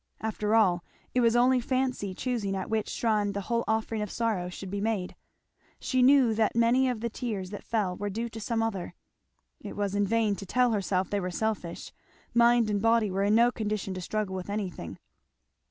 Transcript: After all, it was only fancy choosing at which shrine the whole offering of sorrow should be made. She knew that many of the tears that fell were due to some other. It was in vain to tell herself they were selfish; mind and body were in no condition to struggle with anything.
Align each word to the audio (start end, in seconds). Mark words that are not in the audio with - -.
After 0.19 0.55
all, 0.55 0.83
it 1.13 1.19
was 1.21 1.35
only 1.35 1.59
fancy 1.59 2.15
choosing 2.15 2.55
at 2.55 2.71
which 2.71 2.89
shrine 2.89 3.33
the 3.33 3.41
whole 3.41 3.63
offering 3.67 4.01
of 4.01 4.09
sorrow 4.09 4.49
should 4.49 4.71
be 4.71 4.81
made. 4.81 5.15
She 5.79 6.01
knew 6.01 6.33
that 6.33 6.55
many 6.55 6.89
of 6.89 7.01
the 7.01 7.09
tears 7.11 7.51
that 7.51 7.63
fell 7.63 7.95
were 7.95 8.09
due 8.09 8.27
to 8.27 8.41
some 8.41 8.63
other. 8.63 8.95
It 9.59 9.75
was 9.75 9.93
in 9.93 10.07
vain 10.07 10.35
to 10.37 10.45
tell 10.47 10.71
herself 10.71 11.11
they 11.11 11.19
were 11.19 11.29
selfish; 11.29 11.91
mind 12.33 12.67
and 12.67 12.81
body 12.81 13.11
were 13.11 13.21
in 13.25 13.35
no 13.35 13.51
condition 13.51 13.93
to 13.93 14.01
struggle 14.01 14.35
with 14.35 14.49
anything. 14.49 14.97